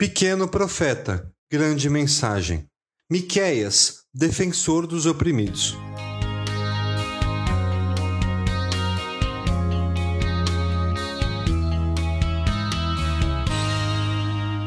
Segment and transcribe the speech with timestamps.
[0.00, 2.66] Pequeno profeta, grande mensagem.
[3.10, 5.76] Miqueias, defensor dos oprimidos.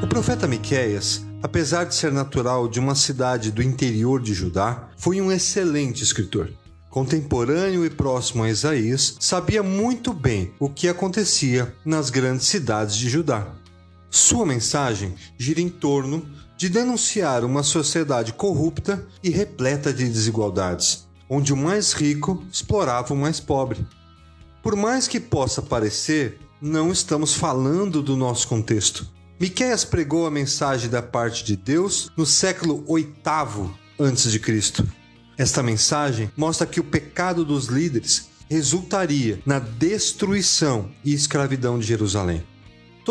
[0.04, 5.22] O profeta Miqueias, apesar de ser natural de uma cidade do interior de Judá, foi
[5.22, 6.52] um excelente escritor.
[6.90, 13.08] Contemporâneo e próximo a Isaías, sabia muito bem o que acontecia nas grandes cidades de
[13.10, 13.61] Judá.
[14.14, 21.54] Sua mensagem gira em torno de denunciar uma sociedade corrupta e repleta de desigualdades, onde
[21.54, 23.88] o mais rico explorava o mais pobre.
[24.62, 29.08] Por mais que possa parecer, não estamos falando do nosso contexto.
[29.40, 33.14] Miqueias pregou a mensagem da parte de Deus no século VIII
[33.98, 34.84] a.C.
[35.38, 42.51] Esta mensagem mostra que o pecado dos líderes resultaria na destruição e escravidão de Jerusalém.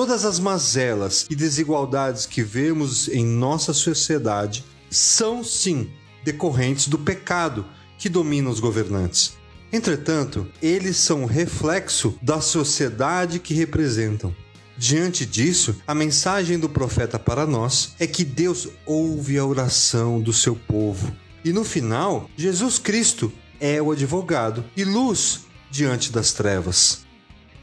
[0.01, 5.91] Todas as mazelas e desigualdades que vemos em nossa sociedade são, sim,
[6.25, 7.67] decorrentes do pecado
[7.99, 9.35] que domina os governantes.
[9.71, 14.35] Entretanto, eles são reflexo da sociedade que representam.
[14.75, 20.33] Diante disso, a mensagem do profeta para nós é que Deus ouve a oração do
[20.33, 21.15] seu povo.
[21.45, 25.41] E no final, Jesus Cristo é o advogado e luz
[25.71, 27.10] diante das trevas.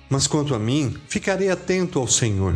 [0.09, 2.55] Mas quanto a mim, ficarei atento ao Senhor,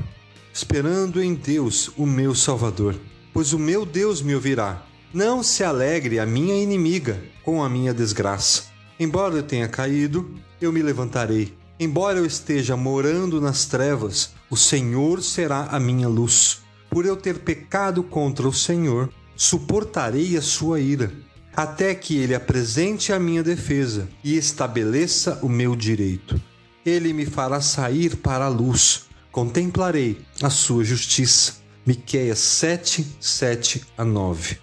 [0.54, 2.96] esperando em Deus, o meu Salvador,
[3.34, 4.86] pois o meu Deus me ouvirá.
[5.14, 8.64] Não se alegre a minha inimiga com a minha desgraça.
[8.98, 11.54] Embora eu tenha caído, eu me levantarei.
[11.78, 16.62] Embora eu esteja morando nas trevas, o Senhor será a minha luz.
[16.90, 21.12] Por eu ter pecado contra o Senhor, suportarei a sua ira,
[21.54, 26.40] até que ele apresente a minha defesa e estabeleça o meu direito
[26.86, 29.06] ele me fará sair para a luz.
[29.32, 31.62] Contemplarei a sua justiça.
[31.86, 34.58] Miqueias 7, 7 a 9.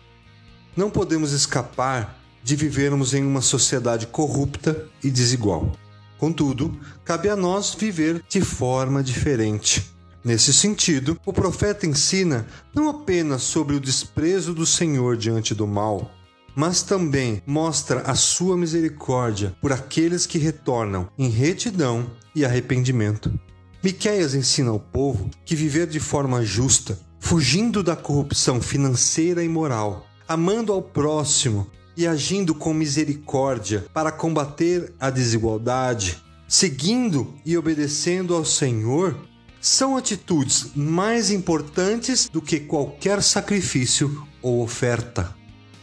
[0.77, 5.73] Não podemos escapar de vivermos em uma sociedade corrupta e desigual.
[6.17, 9.91] Contudo, cabe a nós viver de forma diferente.
[10.25, 16.11] Nesse sentido, o profeta ensina não apenas sobre o desprezo do Senhor diante do mal,
[16.59, 23.33] mas também mostra a sua misericórdia por aqueles que retornam em retidão e arrependimento.
[23.81, 30.05] Miqueias ensina ao povo que viver de forma justa, fugindo da corrupção financeira e moral,
[30.27, 38.45] amando ao próximo e agindo com misericórdia para combater a desigualdade, seguindo e obedecendo ao
[38.45, 39.17] Senhor,
[39.61, 45.39] são atitudes mais importantes do que qualquer sacrifício ou oferta.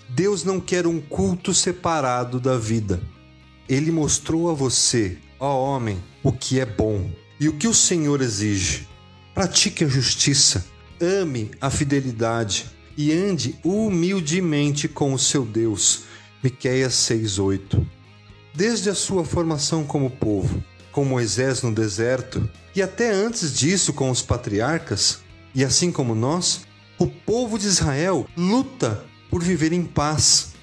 [0.10, 3.02] Deus não quer um culto separado da vida.
[3.68, 8.22] Ele mostrou a você, ó homem, o que é bom e o que o Senhor
[8.22, 8.88] exige.
[9.34, 10.66] Pratique a justiça,
[11.02, 16.04] ame a fidelidade e ande humildemente com o seu Deus.
[16.44, 17.86] Miqueias 6:8.
[18.54, 24.10] Desde a sua formação como povo, com Moisés no deserto, e até antes disso com
[24.10, 25.20] os patriarcas,
[25.54, 26.62] e assim como nós,
[26.98, 29.04] o povo de Israel luta
[29.36, 30.54] por viver em paz.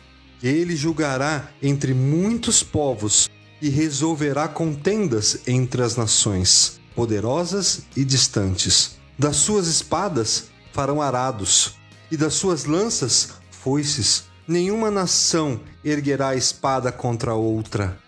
[0.43, 3.29] Ele julgará entre muitos povos
[3.61, 8.97] e resolverá contendas entre as nações, poderosas e distantes.
[9.19, 11.75] Das suas espadas farão arados,
[12.11, 14.25] e das suas lanças foices.
[14.49, 17.99] Nenhuma nação erguerá espada contra outra,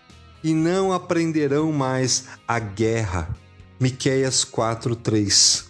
[0.43, 3.29] e não aprenderão mais a guerra.
[3.79, 5.65] Miqueias 4:3.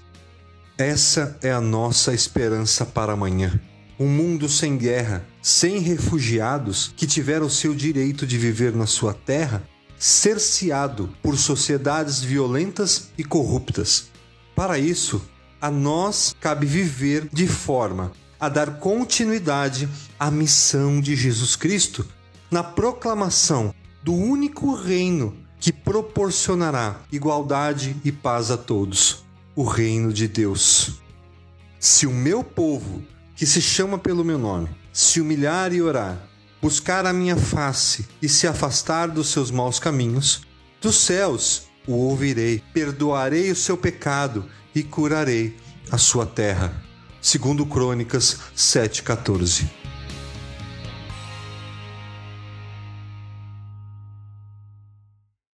[0.78, 3.60] Essa é a nossa esperança para amanhã
[4.00, 9.64] um mundo sem guerra, sem refugiados que tiveram seu direito de viver na sua terra
[9.98, 14.10] cerceado por sociedades violentas e corruptas.
[14.56, 15.22] Para isso,
[15.62, 19.88] a nós cabe viver de forma a dar continuidade
[20.20, 22.06] à missão de Jesus Cristo
[22.52, 23.74] na proclamação
[24.04, 29.26] do único reino que proporcionará igualdade e paz a todos
[29.56, 31.02] o reino de Deus.
[31.80, 33.02] Se o meu povo
[33.36, 36.18] que se chama pelo meu nome, se humilhar e orar,
[36.62, 40.42] buscar a minha face e se afastar dos seus maus caminhos,
[40.82, 45.56] dos céus o ouvirei, perdoarei o seu pecado e curarei
[45.92, 46.82] a sua terra.
[47.22, 49.70] Segundo Crônicas 7:14.